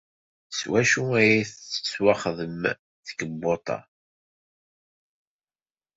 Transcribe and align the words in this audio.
S 0.57 0.59
wacu 0.69 1.03
ay 1.19 1.31
tettwaxdem 1.69 2.61
tkebbuḍt-a? 3.07 3.77